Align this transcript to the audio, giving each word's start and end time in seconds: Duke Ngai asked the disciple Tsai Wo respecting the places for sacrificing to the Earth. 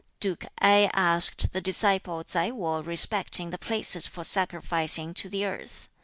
Duke 0.19 0.47
Ngai 0.59 0.89
asked 0.95 1.53
the 1.53 1.61
disciple 1.61 2.23
Tsai 2.23 2.49
Wo 2.49 2.81
respecting 2.81 3.51
the 3.51 3.59
places 3.59 4.07
for 4.07 4.23
sacrificing 4.23 5.13
to 5.13 5.29
the 5.29 5.45
Earth. 5.45 5.89